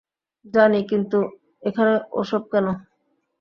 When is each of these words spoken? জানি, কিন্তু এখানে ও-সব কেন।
জানি, 0.45 0.79
কিন্তু 0.91 1.17
এখানে 1.63 1.93
ও-সব 2.13 2.43
কেন। 2.51 2.65